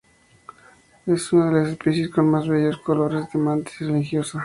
Es 1.05 1.31
una 1.31 1.51
de 1.51 1.61
las 1.61 1.67
especies 1.73 2.09
con 2.09 2.27
más 2.27 2.47
bellos 2.47 2.79
colores 2.79 3.31
de 3.31 3.37
mantis 3.37 3.81
religiosa. 3.81 4.39